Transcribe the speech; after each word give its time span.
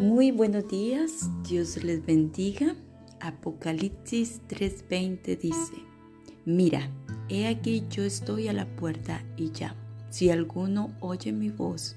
Muy 0.00 0.30
buenos 0.30 0.66
días, 0.66 1.28
Dios 1.46 1.84
les 1.84 2.06
bendiga. 2.06 2.74
Apocalipsis 3.20 4.40
3:20 4.48 5.38
dice, 5.38 5.74
Mira, 6.46 6.90
he 7.28 7.46
aquí 7.46 7.84
yo 7.90 8.04
estoy 8.04 8.48
a 8.48 8.54
la 8.54 8.64
puerta 8.64 9.22
y 9.36 9.50
llamo. 9.50 9.78
Si 10.08 10.30
alguno 10.30 10.90
oye 11.00 11.32
mi 11.32 11.50
voz 11.50 11.96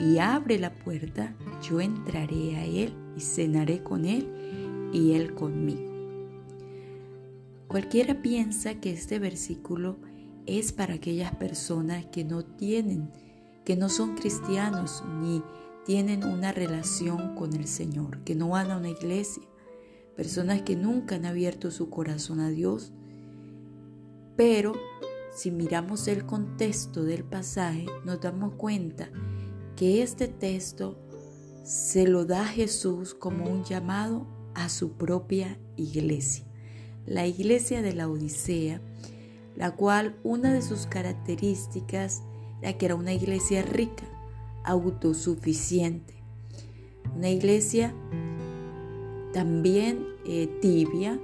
y 0.00 0.16
abre 0.16 0.58
la 0.58 0.72
puerta, 0.72 1.36
yo 1.60 1.82
entraré 1.82 2.56
a 2.56 2.64
él 2.64 2.94
y 3.18 3.20
cenaré 3.20 3.82
con 3.82 4.06
él 4.06 4.90
y 4.94 5.12
él 5.12 5.34
conmigo. 5.34 5.92
Cualquiera 7.68 8.22
piensa 8.22 8.80
que 8.80 8.92
este 8.92 9.18
versículo 9.18 9.98
es 10.46 10.72
para 10.72 10.94
aquellas 10.94 11.34
personas 11.34 12.06
que 12.06 12.24
no 12.24 12.46
tienen, 12.46 13.10
que 13.66 13.76
no 13.76 13.90
son 13.90 14.14
cristianos 14.14 15.04
ni 15.20 15.42
tienen 15.86 16.24
una 16.24 16.50
relación 16.50 17.36
con 17.36 17.54
el 17.54 17.68
Señor, 17.68 18.18
que 18.24 18.34
no 18.34 18.48
van 18.48 18.72
a 18.72 18.76
una 18.76 18.90
iglesia, 18.90 19.44
personas 20.16 20.62
que 20.62 20.74
nunca 20.74 21.14
han 21.14 21.24
abierto 21.24 21.70
su 21.70 21.90
corazón 21.90 22.40
a 22.40 22.50
Dios. 22.50 22.92
Pero 24.36 24.72
si 25.32 25.52
miramos 25.52 26.08
el 26.08 26.26
contexto 26.26 27.04
del 27.04 27.22
pasaje, 27.22 27.86
nos 28.04 28.20
damos 28.20 28.54
cuenta 28.54 29.10
que 29.76 30.02
este 30.02 30.26
texto 30.26 30.98
se 31.62 32.08
lo 32.08 32.24
da 32.24 32.44
Jesús 32.44 33.14
como 33.14 33.48
un 33.48 33.62
llamado 33.62 34.26
a 34.54 34.68
su 34.68 34.94
propia 34.94 35.56
iglesia. 35.76 36.44
La 37.06 37.28
iglesia 37.28 37.80
de 37.80 37.92
la 37.92 38.08
Odisea, 38.08 38.80
la 39.54 39.76
cual 39.76 40.16
una 40.24 40.52
de 40.52 40.62
sus 40.62 40.86
características 40.86 42.24
era 42.60 42.76
que 42.76 42.86
era 42.86 42.96
una 42.96 43.12
iglesia 43.12 43.62
rica, 43.62 44.04
autosuficiente. 44.66 46.14
Una 47.14 47.30
iglesia 47.30 47.94
también 49.32 50.06
eh, 50.26 50.48
tibia, 50.60 51.18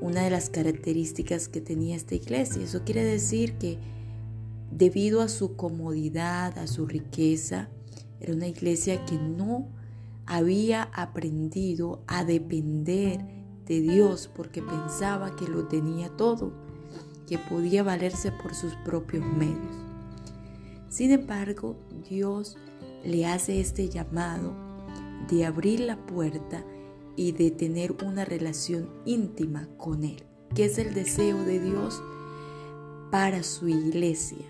una 0.00 0.22
de 0.22 0.30
las 0.30 0.50
características 0.50 1.48
que 1.48 1.60
tenía 1.60 1.96
esta 1.96 2.14
iglesia. 2.14 2.62
Eso 2.62 2.82
quiere 2.84 3.04
decir 3.04 3.54
que 3.58 3.78
debido 4.70 5.20
a 5.20 5.28
su 5.28 5.56
comodidad, 5.56 6.58
a 6.58 6.66
su 6.66 6.86
riqueza, 6.86 7.68
era 8.20 8.34
una 8.34 8.46
iglesia 8.46 9.04
que 9.04 9.16
no 9.16 9.68
había 10.26 10.84
aprendido 10.94 12.02
a 12.06 12.24
depender 12.24 13.20
de 13.66 13.80
Dios 13.80 14.30
porque 14.34 14.62
pensaba 14.62 15.36
que 15.36 15.46
lo 15.46 15.68
tenía 15.68 16.08
todo, 16.16 16.52
que 17.26 17.38
podía 17.38 17.82
valerse 17.82 18.32
por 18.32 18.54
sus 18.54 18.74
propios 18.84 19.24
medios. 19.24 19.89
Sin 20.90 21.12
embargo, 21.12 21.76
Dios 22.10 22.58
le 23.04 23.24
hace 23.24 23.60
este 23.60 23.88
llamado 23.88 24.52
de 25.30 25.46
abrir 25.46 25.78
la 25.78 26.04
puerta 26.04 26.64
y 27.14 27.30
de 27.30 27.52
tener 27.52 27.94
una 28.04 28.24
relación 28.24 28.90
íntima 29.04 29.68
con 29.76 30.02
Él, 30.02 30.24
que 30.52 30.64
es 30.64 30.78
el 30.78 30.92
deseo 30.92 31.44
de 31.44 31.60
Dios 31.60 32.02
para 33.12 33.44
su 33.44 33.68
iglesia. 33.68 34.44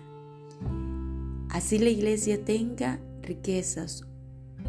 Así 1.49 1.77
la 1.77 1.89
iglesia 1.89 2.43
tenga 2.43 2.99
riquezas 3.21 4.07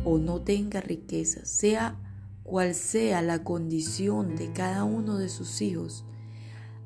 o 0.05 0.19
no 0.19 0.43
tenga 0.43 0.83
riquezas, 0.83 1.49
sea 1.49 1.99
cual 2.43 2.75
sea 2.75 3.23
la 3.23 3.45
condición 3.45 4.37
de 4.37 4.53
cada 4.53 4.85
uno 4.85 5.17
de 5.17 5.31
sus 5.31 5.63
hijos, 5.63 6.05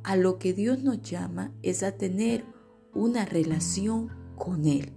a 0.04 0.14
lo 0.14 0.38
que 0.38 0.52
Dios 0.52 0.84
nos 0.84 1.02
llama 1.02 1.50
es 1.64 1.82
a 1.82 1.90
tener 1.90 2.44
una 2.94 3.24
relación 3.24 4.25
con 4.36 4.66
Él. 4.66 4.92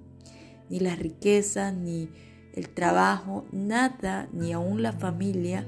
Ni 0.70 0.80
la 0.80 0.96
riqueza, 0.96 1.72
ni 1.72 2.10
el 2.54 2.70
trabajo, 2.70 3.46
nada, 3.52 4.30
ni 4.32 4.54
aún 4.54 4.84
la 4.84 4.94
familia 4.94 5.66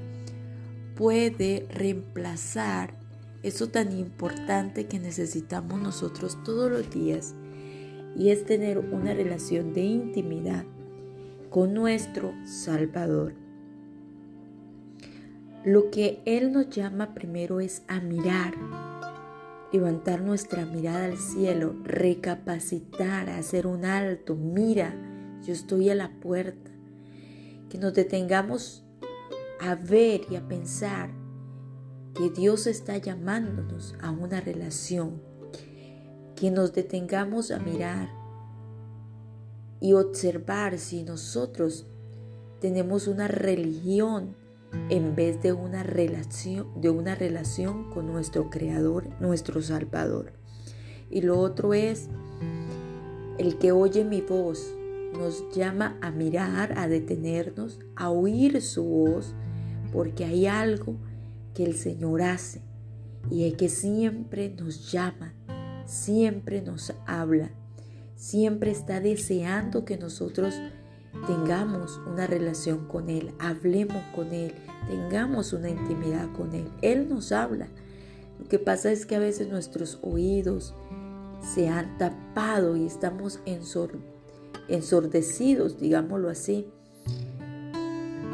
puede 0.94 1.66
reemplazar 1.70 2.94
eso 3.42 3.68
tan 3.68 3.98
importante 3.98 4.86
que 4.86 5.00
necesitamos 5.00 5.80
nosotros 5.80 6.38
todos 6.44 6.70
los 6.70 6.90
días 6.90 7.34
y 8.16 8.30
es 8.30 8.44
tener 8.44 8.78
una 8.78 9.14
relación 9.14 9.72
de 9.72 9.82
intimidad 9.82 10.64
con 11.50 11.74
nuestro 11.74 12.32
Salvador. 12.44 13.34
Lo 15.64 15.90
que 15.90 16.20
Él 16.24 16.52
nos 16.52 16.68
llama 16.70 17.14
primero 17.14 17.60
es 17.60 17.82
a 17.88 18.00
mirar 18.00 18.54
levantar 19.72 20.20
nuestra 20.20 20.66
mirada 20.66 21.06
al 21.06 21.16
cielo, 21.16 21.74
recapacitar, 21.82 23.30
hacer 23.30 23.66
un 23.66 23.84
alto, 23.84 24.36
mira, 24.36 24.94
yo 25.42 25.52
estoy 25.52 25.88
a 25.88 25.94
la 25.94 26.10
puerta, 26.20 26.70
que 27.70 27.78
nos 27.78 27.94
detengamos 27.94 28.84
a 29.60 29.74
ver 29.74 30.22
y 30.30 30.36
a 30.36 30.46
pensar 30.46 31.10
que 32.14 32.28
Dios 32.28 32.66
está 32.66 32.98
llamándonos 32.98 33.94
a 34.02 34.10
una 34.10 34.40
relación, 34.40 35.22
que 36.36 36.50
nos 36.50 36.74
detengamos 36.74 37.50
a 37.50 37.58
mirar 37.58 38.10
y 39.80 39.94
observar 39.94 40.78
si 40.78 41.02
nosotros 41.02 41.86
tenemos 42.60 43.08
una 43.08 43.26
religión 43.26 44.36
en 44.88 45.14
vez 45.14 45.42
de 45.42 45.52
una 45.52 45.82
relación, 45.82 46.68
de 46.80 46.90
una 46.90 47.14
relación 47.14 47.90
con 47.90 48.06
nuestro 48.06 48.50
Creador, 48.50 49.08
nuestro 49.20 49.62
Salvador. 49.62 50.32
Y 51.10 51.20
lo 51.22 51.38
otro 51.38 51.74
es, 51.74 52.08
el 53.38 53.58
que 53.58 53.72
oye 53.72 54.04
mi 54.04 54.20
voz 54.20 54.74
nos 55.12 55.44
llama 55.54 55.98
a 56.00 56.10
mirar, 56.10 56.78
a 56.78 56.88
detenernos, 56.88 57.78
a 57.96 58.10
oír 58.10 58.62
su 58.62 58.84
voz, 58.84 59.34
porque 59.92 60.24
hay 60.24 60.46
algo 60.46 60.96
que 61.54 61.64
el 61.64 61.74
Señor 61.74 62.22
hace 62.22 62.62
y 63.30 63.44
es 63.44 63.54
que 63.54 63.68
siempre 63.68 64.54
nos 64.58 64.90
llama, 64.90 65.34
siempre 65.86 66.62
nos 66.62 66.92
habla, 67.06 67.50
siempre 68.16 68.70
está 68.70 69.00
deseando 69.00 69.84
que 69.84 69.98
nosotros 69.98 70.54
tengamos 71.26 72.00
una 72.06 72.26
relación 72.26 72.86
con 72.86 73.08
Él, 73.08 73.32
hablemos 73.38 74.02
con 74.14 74.32
Él, 74.32 74.54
tengamos 74.88 75.52
una 75.52 75.70
intimidad 75.70 76.32
con 76.32 76.54
Él. 76.54 76.68
Él 76.82 77.08
nos 77.08 77.32
habla. 77.32 77.68
Lo 78.38 78.48
que 78.48 78.58
pasa 78.58 78.90
es 78.90 79.06
que 79.06 79.16
a 79.16 79.20
veces 79.20 79.48
nuestros 79.48 79.98
oídos 80.02 80.74
se 81.54 81.68
han 81.68 81.98
tapado 81.98 82.76
y 82.76 82.86
estamos 82.86 83.40
ensordecidos, 84.68 85.78
digámoslo 85.78 86.28
así, 86.28 86.66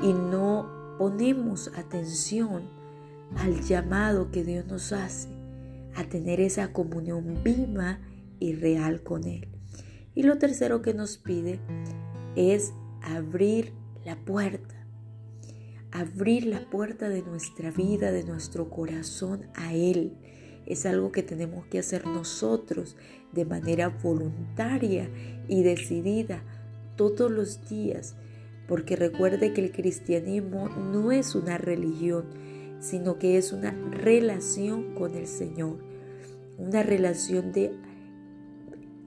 y 0.03 0.13
no 0.13 0.97
ponemos 0.99 1.71
atención 1.77 2.63
al 3.37 3.61
llamado 3.63 4.31
que 4.31 4.45
Dios 4.45 4.67
nos 4.67 4.93
hace 4.93 5.29
a 5.95 6.05
tener 6.05 6.41
esa 6.41 6.73
comunión 6.73 7.43
viva 7.43 7.99
y 8.39 8.55
real 8.55 9.03
con 9.03 9.25
Él. 9.25 9.49
Y 10.15 10.23
lo 10.23 10.39
tercero 10.39 10.81
que 10.83 10.95
nos 10.95 11.19
pide 11.19 11.61
es 12.39 12.73
abrir 13.03 13.73
la 14.05 14.15
puerta, 14.15 14.77
abrir 15.91 16.47
la 16.47 16.71
puerta 16.71 17.09
de 17.09 17.23
nuestra 17.23 17.73
vida, 17.73 18.13
de 18.13 18.23
nuestro 18.23 18.71
corazón 18.71 19.49
a 19.55 19.75
Él. 19.75 20.13
Es 20.65 20.87
algo 20.87 21.11
que 21.11 21.25
tenemos 21.25 21.67
que 21.67 21.81
hacer 21.81 22.07
nosotros 22.07 22.97
de 23.33 23.45
manera 23.45 23.89
voluntaria 23.89 25.11
y 25.49 25.65
decidida 25.65 26.45
todos 26.95 27.29
los 27.29 27.69
días, 27.69 28.15
porque 28.69 28.95
recuerde 28.95 29.53
que 29.53 29.65
el 29.65 29.73
cristianismo 29.73 30.69
no 30.69 31.11
es 31.11 31.35
una 31.35 31.59
religión, 31.59 32.27
sino 32.79 33.19
que 33.19 33.37
es 33.37 33.53
una 33.53 33.73
relación 33.73 34.95
con 34.95 35.17
el 35.17 35.27
Señor, 35.27 35.79
una 36.57 36.85
relación 36.85 37.51
de 37.53 37.73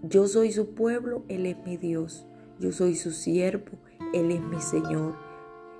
yo 0.03 0.28
soy 0.28 0.52
su 0.52 0.74
pueblo, 0.74 1.24
Él 1.30 1.46
es 1.46 1.58
mi 1.64 1.78
Dios. 1.78 2.26
Yo 2.61 2.72
soy 2.72 2.93
su 2.93 3.09
siervo, 3.09 3.79
Él 4.13 4.29
es 4.29 4.40
mi 4.40 4.61
Señor, 4.61 5.16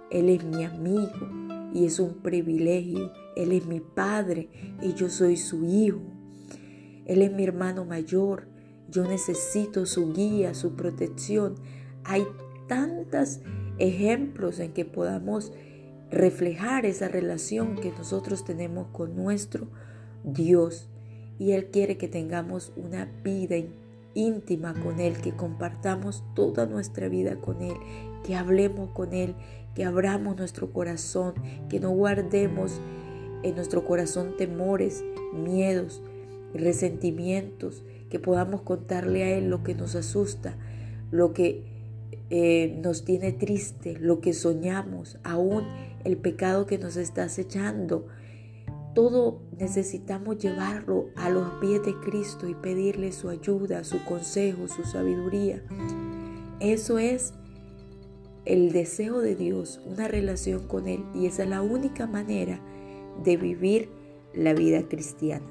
Él 0.10 0.30
es 0.30 0.44
mi 0.44 0.64
amigo 0.64 1.30
y 1.76 1.86
es 1.86 2.00
un 2.00 2.16
privilegio. 2.16 3.12
Él 3.36 3.52
es 3.52 3.68
mi 3.68 3.80
Padre 3.80 4.50
y 4.82 4.96
yo 4.96 5.08
soy 5.08 5.38
su 5.38 5.64
Hijo. 5.64 6.02
Él 7.06 7.22
es 7.22 7.32
mi 7.32 7.44
hermano 7.44 7.86
mayor. 7.86 8.48
Yo 8.90 9.04
necesito 9.04 9.86
su 9.86 10.12
guía, 10.12 10.56
su 10.56 10.76
protección. 10.76 11.56
Hay 12.04 12.26
tantos 12.68 13.42
ejemplos 13.78 14.60
en 14.60 14.74
que 14.74 14.84
podamos 14.84 15.54
reflejar 16.10 16.88
esa 16.88 17.08
relación 17.08 17.76
que 17.76 17.92
nosotros 17.92 18.44
tenemos 18.44 18.88
con 18.88 19.16
nuestro 19.16 19.68
Dios. 20.24 20.90
Y 21.38 21.52
Él 21.52 21.68
quiere 21.68 21.98
que 21.98 22.08
tengamos 22.08 22.74
una 22.76 23.06
vida 23.24 23.56
íntima 24.14 24.74
con 24.74 25.00
Él, 25.00 25.18
que 25.18 25.32
compartamos 25.32 26.24
toda 26.36 26.66
nuestra 26.66 27.08
vida 27.10 27.36
con 27.36 27.62
Él, 27.62 27.76
que 28.24 28.36
hablemos 28.36 28.90
con 28.92 29.14
Él, 29.14 29.36
que 29.76 29.86
abramos 29.86 30.38
nuestro 30.38 30.72
corazón, 30.72 31.34
que 31.70 31.80
no 31.80 31.92
guardemos 31.92 32.80
en 33.44 33.56
nuestro 33.56 33.86
corazón 33.86 34.36
temores, 34.38 35.04
miedos, 35.34 36.02
resentimientos, 36.54 37.84
que 38.10 38.20
podamos 38.20 38.62
contarle 38.62 39.24
a 39.24 39.38
Él 39.38 39.50
lo 39.50 39.64
que 39.64 39.74
nos 39.74 39.96
asusta, 39.96 40.58
lo 41.12 41.34
que 41.34 41.64
eh, 42.30 42.80
nos 42.82 43.04
tiene 43.04 43.32
triste, 43.32 43.98
lo 44.00 44.22
que 44.22 44.34
soñamos, 44.34 45.18
aún 45.24 45.66
el 46.04 46.18
pecado 46.18 46.66
que 46.66 46.78
nos 46.78 46.98
está 46.98 47.24
acechando. 47.24 48.08
Todo 48.94 49.42
necesitamos 49.58 50.38
llevarlo 50.38 51.08
a 51.16 51.30
los 51.30 51.50
pies 51.62 51.84
de 51.84 51.96
Cristo 52.02 52.48
y 52.48 52.56
pedirle 52.56 53.12
su 53.12 53.30
ayuda, 53.30 53.84
su 53.84 54.04
consejo, 54.04 54.68
su 54.68 54.84
sabiduría. 54.84 55.64
Eso 56.60 57.00
es 57.00 57.34
el 58.46 58.72
deseo 58.72 59.20
de 59.20 59.36
Dios, 59.36 59.82
una 59.86 60.08
relación 60.08 60.68
con 60.68 60.88
Él. 60.88 61.06
Y 61.14 61.26
esa 61.26 61.44
es 61.44 61.50
la 61.50 61.62
única 61.62 62.08
manera 62.08 62.60
de 63.24 63.38
vivir 63.38 63.90
la 64.34 64.54
vida 64.54 64.88
cristiana. 64.88 65.46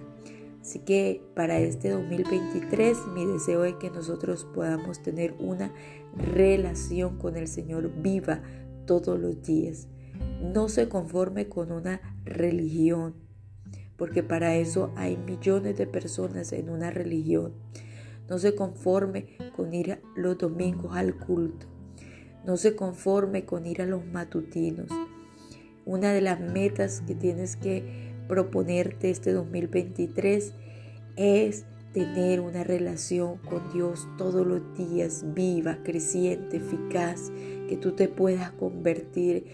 Así 0.60 0.80
que 0.80 1.22
para 1.34 1.58
este 1.58 1.90
2023 1.90 2.98
mi 3.14 3.24
deseo 3.24 3.64
es 3.64 3.74
que 3.76 3.90
nosotros 3.90 4.46
podamos 4.54 5.02
tener 5.02 5.34
una 5.38 5.72
relación 6.14 7.16
con 7.18 7.36
el 7.36 7.48
Señor 7.48 7.90
viva 8.02 8.42
todos 8.86 9.18
los 9.18 9.42
días. 9.42 9.88
No 10.42 10.68
se 10.68 10.88
conforme 10.88 11.48
con 11.48 11.72
una 11.72 12.00
religión, 12.24 13.14
porque 14.00 14.22
para 14.22 14.56
eso 14.56 14.90
hay 14.96 15.18
millones 15.18 15.76
de 15.76 15.86
personas 15.86 16.54
en 16.54 16.70
una 16.70 16.90
religión. 16.90 17.52
No 18.30 18.38
se 18.38 18.54
conforme 18.54 19.36
con 19.54 19.74
ir 19.74 20.00
los 20.16 20.38
domingos 20.38 20.96
al 20.96 21.18
culto. 21.18 21.66
No 22.46 22.56
se 22.56 22.74
conforme 22.74 23.44
con 23.44 23.66
ir 23.66 23.82
a 23.82 23.86
los 23.86 24.06
matutinos. 24.06 24.88
Una 25.84 26.14
de 26.14 26.22
las 26.22 26.40
metas 26.40 27.02
que 27.06 27.14
tienes 27.14 27.56
que 27.56 28.14
proponerte 28.26 29.10
este 29.10 29.32
2023 29.32 30.54
es 31.16 31.66
tener 31.92 32.40
una 32.40 32.64
relación 32.64 33.36
con 33.36 33.70
Dios 33.70 34.08
todos 34.16 34.46
los 34.46 34.62
días, 34.78 35.26
viva, 35.34 35.76
creciente, 35.84 36.56
eficaz, 36.56 37.30
que 37.68 37.76
tú 37.76 37.92
te 37.92 38.08
puedas 38.08 38.50
convertir 38.52 39.44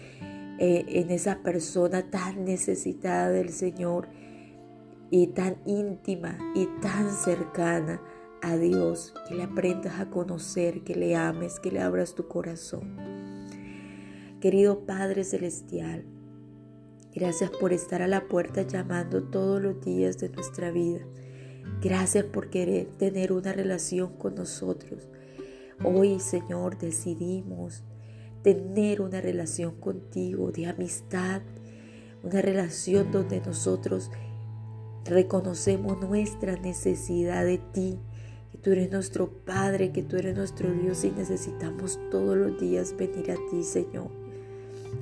eh, 0.57 0.85
en 0.87 1.11
esa 1.11 1.43
persona 1.43 2.09
tan 2.09 2.45
necesitada 2.45 3.29
del 3.29 3.49
Señor 3.49 4.07
y 5.09 5.27
tan 5.27 5.57
íntima 5.65 6.37
y 6.55 6.67
tan 6.81 7.11
cercana 7.11 8.01
a 8.41 8.55
Dios, 8.57 9.13
que 9.27 9.35
le 9.35 9.43
aprendas 9.43 9.99
a 9.99 10.09
conocer, 10.09 10.83
que 10.83 10.95
le 10.95 11.15
ames, 11.15 11.59
que 11.59 11.71
le 11.71 11.81
abras 11.81 12.13
tu 12.15 12.27
corazón. 12.27 12.95
Querido 14.39 14.85
Padre 14.85 15.23
Celestial, 15.23 16.05
Gracias 17.19 17.49
por 17.49 17.73
estar 17.73 18.03
a 18.03 18.07
la 18.07 18.27
puerta 18.27 18.61
llamando 18.61 19.23
todos 19.23 19.59
los 19.59 19.81
días 19.83 20.19
de 20.19 20.29
nuestra 20.29 20.69
vida. 20.69 20.99
Gracias 21.81 22.25
por 22.25 22.51
querer 22.51 22.89
tener 22.99 23.31
una 23.31 23.53
relación 23.53 24.15
con 24.19 24.35
nosotros. 24.35 25.09
Hoy, 25.83 26.19
Señor, 26.19 26.77
decidimos 26.77 27.83
tener 28.43 29.01
una 29.01 29.19
relación 29.19 29.79
contigo 29.79 30.51
de 30.51 30.67
amistad, 30.67 31.41
una 32.21 32.39
relación 32.39 33.11
donde 33.11 33.41
nosotros 33.41 34.11
reconocemos 35.09 35.99
nuestra 35.99 36.55
necesidad 36.57 37.45
de 37.45 37.57
ti, 37.57 37.99
que 38.51 38.57
tú 38.57 38.71
eres 38.71 38.91
nuestro 38.91 39.29
Padre, 39.29 39.91
que 39.91 40.03
tú 40.03 40.17
eres 40.17 40.35
nuestro 40.35 40.71
Dios 40.71 41.03
y 41.03 41.11
necesitamos 41.11 41.99
todos 42.11 42.37
los 42.37 42.59
días 42.59 42.95
venir 42.97 43.31
a 43.31 43.35
ti, 43.49 43.63
Señor. 43.63 44.09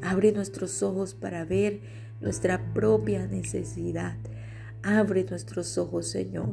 Abre 0.02 0.32
nuestros 0.32 0.84
ojos 0.84 1.14
para 1.14 1.46
ver 1.46 1.82
nuestra 2.22 2.74
propia 2.74 3.28
necesidad. 3.28 4.18
Abre 4.84 5.24
nuestros 5.24 5.78
ojos, 5.78 6.08
Señor. 6.08 6.50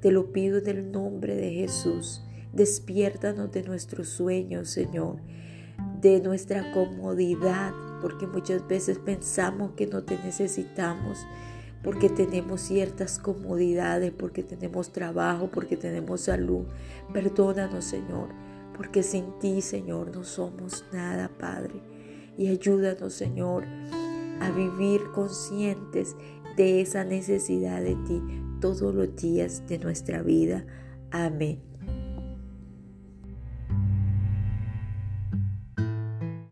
Te 0.00 0.10
lo 0.10 0.32
pido 0.32 0.58
en 0.58 0.68
el 0.68 0.92
nombre 0.92 1.34
de 1.34 1.50
Jesús. 1.52 2.22
Despiértanos 2.52 3.50
de 3.52 3.62
nuestros 3.62 4.08
sueños, 4.08 4.70
Señor, 4.70 5.16
de 6.00 6.20
nuestra 6.20 6.72
comodidad, 6.72 7.72
porque 8.00 8.26
muchas 8.26 8.66
veces 8.68 8.98
pensamos 8.98 9.72
que 9.72 9.86
no 9.86 10.04
te 10.04 10.16
necesitamos, 10.18 11.18
porque 11.84 12.08
tenemos 12.08 12.62
ciertas 12.62 13.18
comodidades, 13.18 14.10
porque 14.10 14.42
tenemos 14.42 14.90
trabajo, 14.90 15.50
porque 15.52 15.76
tenemos 15.76 16.22
salud. 16.22 16.64
Perdónanos, 17.12 17.84
Señor, 17.84 18.28
porque 18.74 19.02
sin 19.02 19.38
ti, 19.38 19.60
Señor, 19.60 20.10
no 20.16 20.24
somos 20.24 20.84
nada, 20.92 21.30
Padre. 21.38 21.74
Y 22.38 22.48
ayúdanos, 22.48 23.12
Señor, 23.12 23.64
a 24.40 24.50
vivir 24.50 25.02
conscientes 25.14 26.16
de 26.56 26.80
esa 26.80 27.04
necesidad 27.04 27.82
de 27.82 27.96
ti 27.96 28.22
todos 28.60 28.94
los 28.94 29.14
días 29.14 29.66
de 29.68 29.78
nuestra 29.78 30.22
vida. 30.22 30.64
Amén. 31.10 31.73